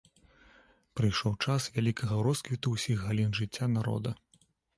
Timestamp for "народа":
3.77-4.17